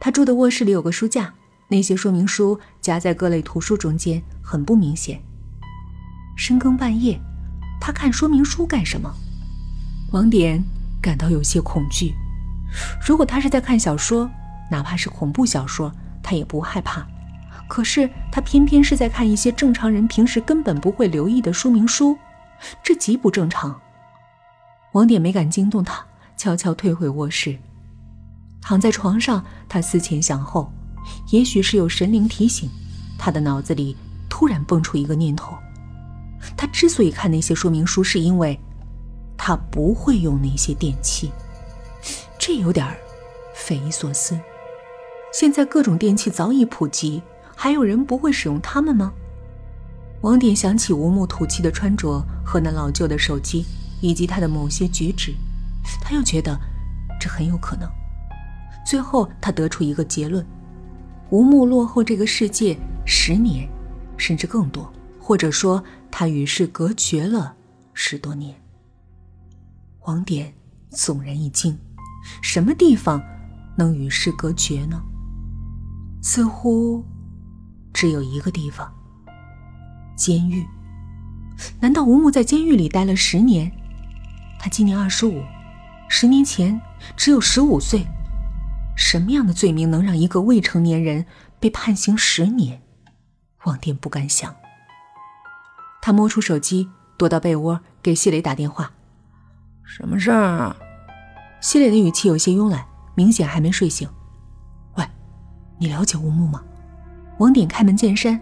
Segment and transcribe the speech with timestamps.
[0.00, 1.32] 他住的卧室里有个书架，
[1.68, 5.20] 那些说明书夹在各类图书中间，很不明显。
[6.36, 7.20] 深更半夜，
[7.80, 9.12] 他看说明书干什么？
[10.12, 10.62] 王典
[11.02, 12.14] 感到有些恐惧。
[13.04, 14.30] 如果他是在看小说，
[14.70, 15.92] 哪怕是恐怖小说，
[16.22, 17.06] 他也不害怕。
[17.68, 22.16] 可是他偏偏是在看一些正常人平时根本不会留意的说明书，
[22.82, 23.78] 这极不正常。
[24.92, 26.06] 王典没敢惊动他，
[26.36, 27.58] 悄悄退回卧室，
[28.60, 30.72] 躺在床上，他思前想后，
[31.30, 32.68] 也许是有神灵提醒，
[33.18, 33.96] 他的脑子里
[34.28, 35.56] 突然蹦出一个念头：
[36.56, 38.58] 他之所以看那些说明书，是因为
[39.36, 41.30] 他不会用那些电器。
[42.38, 42.86] 这有点
[43.54, 44.38] 匪夷所思。
[45.32, 47.22] 现在各种电器早已普及，
[47.56, 49.12] 还有人不会使用它们吗？
[50.22, 53.64] 王典想起吴木土气的穿着和那老旧的手机，
[54.00, 55.34] 以及他的某些举止，
[56.00, 56.58] 他又觉得
[57.20, 57.88] 这很有可能。
[58.88, 60.42] 最后，他得出一个结论：
[61.28, 62.74] 吴木落后这个世界
[63.04, 63.68] 十年，
[64.16, 67.54] 甚至更多，或者说他与世隔绝了
[67.92, 68.58] 十多年。
[70.06, 70.54] 王典
[70.90, 71.78] 悚然一惊。
[72.40, 73.22] 什么地方
[73.76, 74.98] 能与世隔绝呢？
[76.22, 77.04] 似乎
[77.92, 78.90] 只有一个地方——
[80.16, 80.66] 监狱。
[81.78, 83.70] 难道吴木在监狱里待了十年？
[84.58, 85.42] 他今年二十五，
[86.08, 86.80] 十年前
[87.18, 88.06] 只有十五岁。
[88.98, 91.24] 什么样的罪名能让一个未成年人
[91.60, 92.82] 被判刑十年？
[93.62, 94.56] 王殿不敢想。
[96.02, 98.90] 他摸出手机，躲到被窝，给谢磊打电话
[99.86, 100.74] ：“什么事儿？”
[101.62, 104.10] 谢磊的语气有些慵懒，明显还没睡醒。
[104.96, 105.08] 喂，
[105.78, 106.60] 你了解吴木吗？
[107.38, 108.40] 王典开门见山。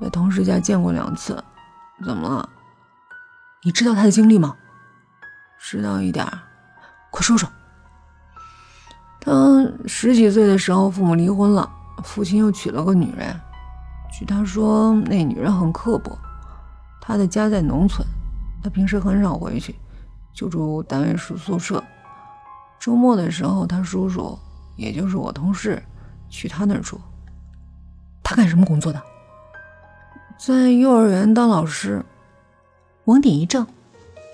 [0.00, 1.42] 在同事家见过两次，
[2.04, 2.48] 怎么了？
[3.64, 4.56] 你知道他的经历吗？
[5.58, 6.24] 知道一点
[7.10, 7.50] 快说说。
[9.24, 9.32] 他
[9.86, 11.70] 十几岁的时候，父母离婚了，
[12.02, 13.40] 父亲又娶了个女人。
[14.12, 16.18] 据他说，那女人很刻薄。
[17.00, 18.04] 他的家在农村，
[18.64, 19.76] 他平时很少回去。
[20.34, 21.84] 就住单位宿宿舍，
[22.80, 24.36] 周末的时候，他叔叔，
[24.76, 25.80] 也就是我同事，
[26.28, 27.00] 去他那儿住。
[28.24, 29.00] 他干什么工作的？
[30.36, 32.04] 在幼儿园当老师。
[33.04, 33.66] 王鼎一怔，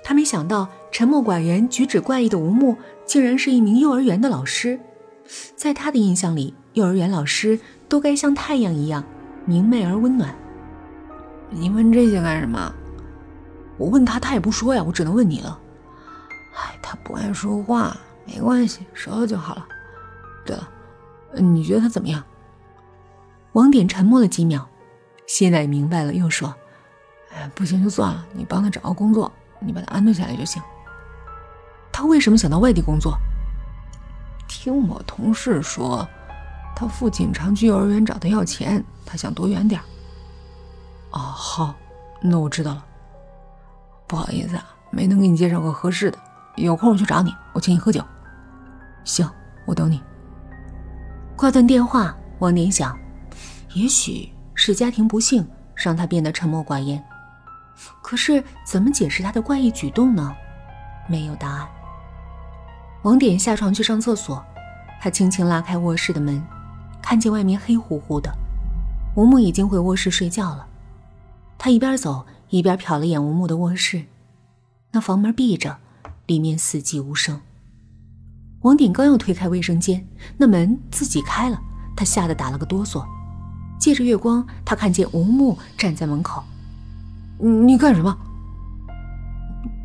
[0.02, 4.80] 他没想到沉默寡言、举止怪异的吴木，竟然是一名幼儿园的老师。
[5.54, 9.04] 在他的印象里，幼儿园老师都该像太阳一样
[9.44, 10.34] 明媚而温暖。
[11.50, 12.72] 你问这些干什么？
[13.76, 15.60] 我问他，他也不说呀，我只能问你了。
[16.56, 17.96] 哎，他不爱说话，
[18.26, 19.66] 没关系，熟了就好了。
[20.44, 20.68] 对了，
[21.34, 22.24] 你觉得他怎么样？
[23.52, 24.68] 王典沉默了几秒，
[25.26, 26.54] 谢奶明白了，又说
[27.32, 30.62] ：“哎，不行就算了，你帮他找个工作，你把他安顿下来就行。”
[31.98, 33.18] 他为什么想到外地工作？
[34.46, 36.08] 听我同事说，
[36.76, 39.80] 他父亲常去幼儿园找他要钱，他想躲远点
[41.10, 41.74] 哦，好，
[42.20, 42.84] 那我知道了。
[44.06, 46.16] 不好意思啊，没能给你介绍个合适的。
[46.54, 48.00] 有空我去找你，我请你喝酒。
[49.02, 49.28] 行，
[49.66, 50.00] 我等你。
[51.34, 52.96] 挂断电话，王典想，
[53.74, 55.44] 也许是家庭不幸
[55.74, 57.02] 让他变得沉默寡言。
[58.00, 60.32] 可是怎么解释他的怪异举动呢？
[61.08, 61.68] 没有答案。
[63.08, 64.44] 王典下床去上厕所，
[65.00, 66.44] 他轻轻拉开卧室的门，
[67.00, 68.30] 看见外面黑乎乎的，
[69.16, 70.66] 吴木已经回卧室睡觉了。
[71.56, 74.04] 他一边走一边瞟了眼吴木的卧室，
[74.90, 75.78] 那房门闭着。
[76.26, 77.40] 里面死寂无声。
[78.60, 81.58] 王典刚要推开卫生间，那门自己开了，
[81.96, 83.02] 他吓得打了个哆嗦。
[83.80, 86.44] 借着月光，他看见吴木站在门口。
[87.38, 88.14] 你干什么？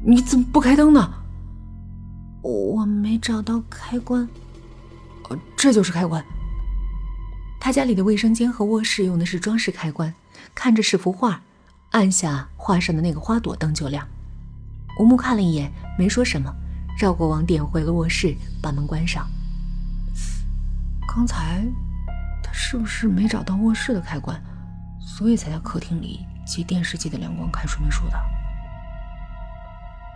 [0.06, 1.23] 你怎么不开灯呢？
[2.44, 4.28] 我没找到开关。
[5.30, 6.24] 呃，这就是开关。
[7.60, 10.14] 他家里的卫生间和卧室用的是装饰开关，
[10.54, 11.42] 看着是幅画，
[11.92, 14.06] 按下画上的那个花朵，灯就亮。
[15.00, 16.54] 吴木看了一眼，没说什么，
[17.00, 19.26] 绕过网点回了卧室，把门关上。
[21.08, 21.66] 刚才
[22.44, 24.38] 他是不是没找到卧室的开关，
[25.00, 28.20] 所以才在客厅里借电视机的亮光看说明书的？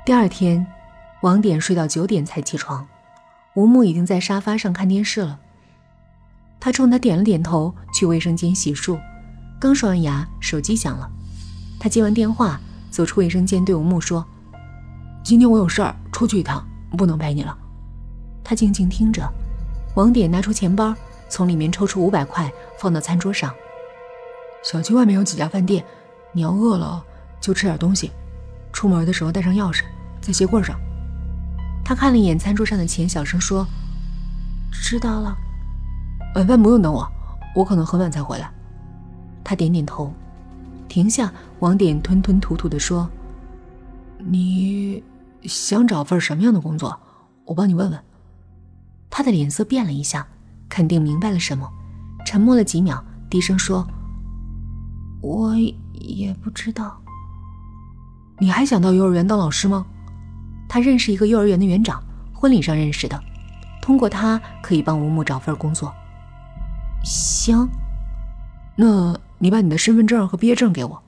[0.05, 0.65] 第二天，
[1.21, 2.87] 王典睡到九点才起床，
[3.55, 5.39] 吴木已经在沙发上看电视了。
[6.59, 8.99] 他冲他点了点头，去卫生间洗漱。
[9.59, 11.09] 刚刷完牙，手机响了，
[11.79, 12.59] 他接完电话，
[12.91, 14.23] 走出卫生间，对吴木说。
[15.23, 16.63] 今天我有事儿，出去一趟，
[16.95, 17.57] 不能陪你了。
[18.43, 19.27] 他静静听着，
[19.95, 20.95] 王典拿出钱包，
[21.27, 23.51] 从里面抽出五百块，放到餐桌上。
[24.63, 25.83] 小区外面有几家饭店，
[26.31, 27.03] 你要饿了
[27.41, 28.11] 就吃点东西。
[28.71, 29.83] 出门的时候带上钥匙，
[30.21, 30.79] 在鞋柜上。
[31.87, 33.65] 他看了一眼餐桌上的钱，小声说
[34.69, 35.33] ：“知道了。”
[36.35, 37.09] 晚饭不用等我，
[37.55, 38.51] 我可能很晚才回来。
[39.41, 40.13] 他点点头，
[40.89, 41.31] 停下。
[41.59, 43.09] 王典吞吞吐吐地说
[44.19, 45.01] ：“你
[45.43, 46.99] 想找份什么样的工作？
[47.45, 48.03] 我帮你问问。”
[49.09, 50.27] 他的脸色变了一下，
[50.67, 51.71] 肯定明白了什么，
[52.25, 53.87] 沉默了几秒，低声说
[55.23, 55.55] ：“我
[55.93, 56.99] 也不知道。”
[58.39, 59.85] 你还想到幼儿园当老师吗？
[60.67, 62.03] 他认识一个幼儿园的园长，
[62.33, 63.21] 婚礼上认识的，
[63.81, 65.93] 通过他可以帮吴木找份工作。
[67.03, 67.67] 行，
[68.75, 71.03] 那你把你的身份证和毕业证给我。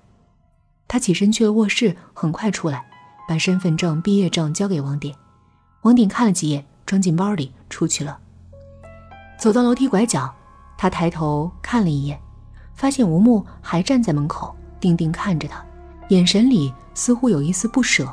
[0.87, 2.85] 他起身去了卧室，很快出来，
[3.27, 5.15] 把身份证、毕业证交给王典。
[5.81, 8.17] 王典看了几眼，装进包里，出去了。
[9.37, 10.33] 走到楼梯拐角，
[10.77, 12.19] 他抬头看了一眼，
[12.73, 15.63] 发现吴木还站在门口，定定看着他，
[16.09, 18.11] 眼神里似乎有一丝不舍。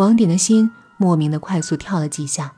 [0.00, 2.54] 王典的心莫名的快速跳了几下。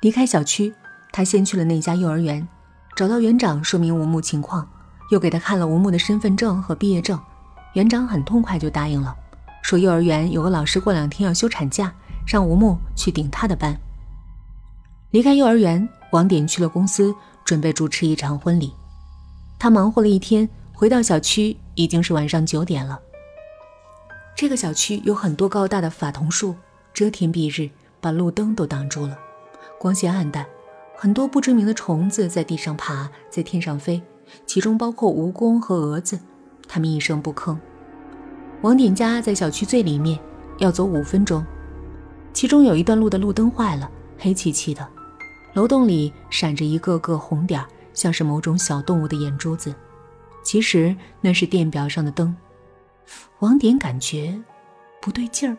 [0.00, 0.72] 离开小区，
[1.10, 2.46] 他先去了那家幼儿园，
[2.94, 4.68] 找到园长说明吴木情况，
[5.10, 7.20] 又给他看了吴木的身份证和毕业证。
[7.74, 9.16] 园长很痛快就答应了，
[9.62, 11.92] 说幼儿园有个老师过两天要休产假，
[12.24, 13.76] 让吴木去顶他的班。
[15.10, 17.12] 离开幼儿园，王典去了公司，
[17.44, 18.72] 准备主持一场婚礼。
[19.58, 23.00] 他忙活了一天，回到小区已经是晚上九点了。
[24.36, 26.54] 这个小区有很多高大的法桐树，
[26.92, 27.70] 遮天蔽日，
[28.02, 29.16] 把路灯都挡住了，
[29.78, 30.44] 光线暗淡。
[30.94, 34.02] 很多不知名的虫子在地上爬，在天上飞，
[34.44, 36.20] 其中包括蜈蚣和蛾子。
[36.68, 37.56] 他们一声不吭。
[38.60, 40.18] 王典家在小区最里面，
[40.58, 41.42] 要走五分钟。
[42.34, 44.86] 其中有一段路的路灯坏了，黑漆漆的，
[45.54, 49.74] 楼洞里闪着一个个红点，像是某种小动物的眼珠子。
[50.42, 52.36] 其实那是电表上的灯。
[53.40, 54.38] 王典感觉
[55.00, 55.56] 不对劲儿，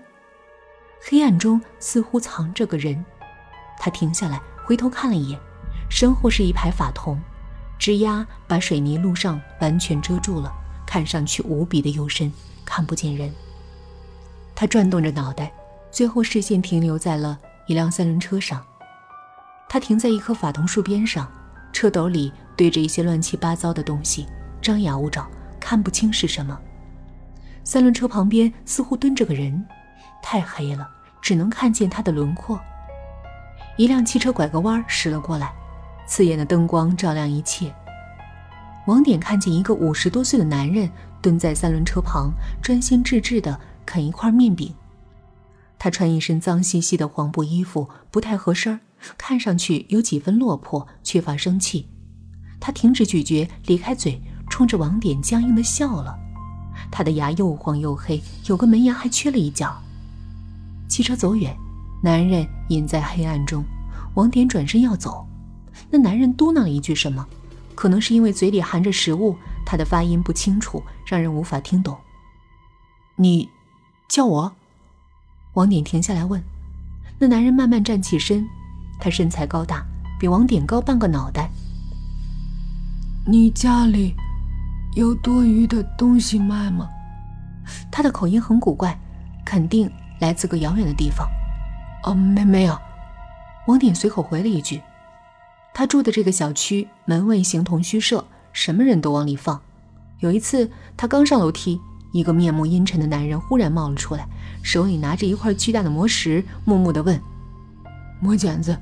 [1.02, 3.06] 黑暗中似乎藏着个人。
[3.80, 5.40] 他停下来，回头看了一眼，
[5.90, 7.20] 身后是一排法桐，
[7.78, 10.52] 枝丫把水泥路上完全遮住了。
[10.86, 12.32] 看上去无比的幽深，
[12.64, 13.30] 看不见人。
[14.56, 15.52] 他转动着脑袋，
[15.92, 18.66] 最后视线停留在了一辆三轮车上。
[19.68, 21.30] 他停在一棵法桐树边上，
[21.74, 24.26] 车斗里堆着一些乱七八糟的东西，
[24.62, 25.30] 张牙舞爪，
[25.60, 26.58] 看不清是什么。
[27.68, 29.66] 三轮车旁边似乎蹲着个人，
[30.24, 30.90] 太黑了，
[31.22, 32.58] 只能看见他的轮廓。
[33.76, 35.54] 一辆汽车拐个弯驶了过来，
[36.08, 37.76] 刺眼的灯光照亮一切。
[38.86, 40.90] 王典看见一个五十多岁的男人
[41.22, 42.32] 蹲在三轮车旁，
[42.62, 44.74] 专心致志地啃一块面饼。
[45.78, 48.80] 他穿一身脏兮兮的黄布衣服，不太合身
[49.18, 51.90] 看上去有几分落魄，缺乏生气。
[52.62, 56.18] 他停止咀嚼，离开嘴，冲着王典僵硬地笑了。
[56.92, 59.76] 他的牙又黄又黑，有个门牙还缺了一角。
[60.88, 61.56] 汽车走远，
[62.02, 63.64] 男人隐在黑暗中。
[64.16, 65.28] 王典转身要走，
[65.90, 67.28] 那男人嘟囔了一句什么。
[67.76, 71.96] 可能是因为嘴里含着食物，他的发音不清楚，让人无法听懂。
[73.16, 73.48] 你
[74.10, 74.52] 叫我？
[75.54, 76.42] 王典停下来问。
[77.20, 78.48] 那男人慢慢站起身，
[79.00, 79.86] 他身材高大，
[80.20, 81.52] 比王典高半个脑袋。
[83.28, 84.16] 你家里
[84.98, 86.90] 有多余的东西卖吗？
[87.92, 89.00] 他的口音很古怪，
[89.46, 89.88] 肯定
[90.20, 91.30] 来自个遥远的地方。
[92.02, 92.76] 哦，没没有。
[93.68, 94.82] 王典随口回了一句。
[95.72, 99.62] 他住的这个小区门卫形同虚设，什么人都往里放。
[100.18, 101.80] 有一次，他刚上楼梯，
[102.12, 104.28] 一个面目阴沉的男人忽然冒了出来，
[104.64, 107.22] 手里拿着一块巨大的磨石，木木地问
[108.20, 108.76] ：“磨剪子，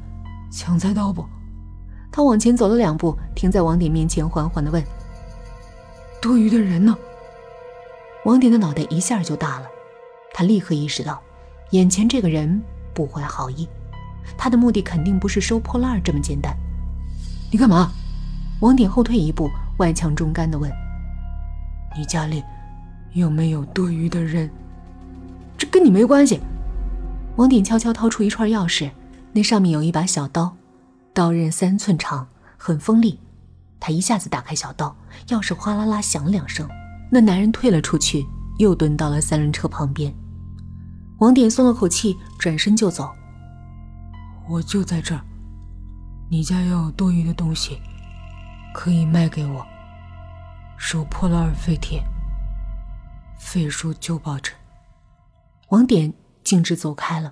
[0.50, 1.26] 抢菜刀不？”
[2.10, 4.82] 他往前走了两步，停在王典面前，缓缓地问
[6.22, 6.98] ：“多余的人呢？”
[8.26, 9.68] 王典的脑袋一下就大了，
[10.34, 11.22] 他立刻意识到，
[11.72, 12.62] 眼前这个人
[12.94, 13.68] 不怀好意，
[14.36, 16.56] 他的目的肯定不是收破烂这么简单。
[17.52, 17.92] 你干嘛？
[18.62, 20.72] 王典后退一步，外强中干地问
[21.96, 22.44] ：“你家里
[23.14, 24.50] 有没有多余的人？
[25.58, 26.40] 这跟你没关系。”
[27.38, 28.90] 王典悄悄掏出一串钥匙，
[29.34, 30.56] 那上面有一把小刀，
[31.14, 33.20] 刀刃三寸长，很锋利。
[33.86, 36.68] 他一下子打开小道，钥匙哗啦啦响了两声。
[37.12, 38.26] 那男人退了出去，
[38.58, 40.12] 又蹲到了三轮车旁边。
[41.20, 43.14] 王典松了口气，转身就走。
[44.50, 45.22] 我就在这儿。
[46.32, 47.80] 你家要有多余的东西，
[48.74, 49.64] 可以卖给我。
[50.80, 52.04] 收破烂废铁，
[53.38, 54.52] 废书旧报纸。
[55.70, 56.12] 王典
[56.44, 57.32] 径直走开了。